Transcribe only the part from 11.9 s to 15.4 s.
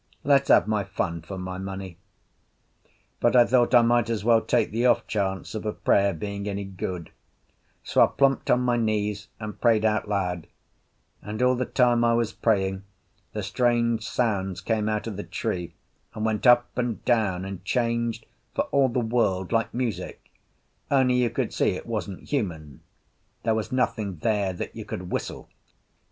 I was praying the strange sounds came out of the